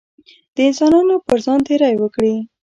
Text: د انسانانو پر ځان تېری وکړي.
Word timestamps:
د 0.55 0.57
انسانانو 0.69 1.15
پر 1.25 1.37
ځان 1.45 1.59
تېری 1.67 1.93
وکړي. 1.99 2.35